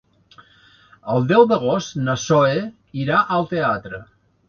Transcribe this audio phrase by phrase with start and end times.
[1.17, 2.59] El deu d'agost na Zoè
[3.05, 4.07] irà al teatre.